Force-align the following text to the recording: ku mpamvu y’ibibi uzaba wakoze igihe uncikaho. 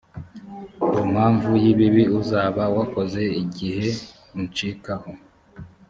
ku 0.91 1.01
mpamvu 1.13 1.49
y’ibibi 1.63 2.03
uzaba 2.19 2.63
wakoze 2.75 3.21
igihe 3.43 3.87
uncikaho. 4.37 5.11